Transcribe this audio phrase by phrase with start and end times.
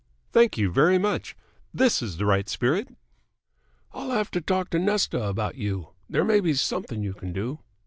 [0.31, 1.35] "Thank you very much.
[1.71, 2.87] This is the right spirit."
[3.93, 5.89] "I'll have to talk to Nesta about you.
[6.09, 7.59] There may be something you can do."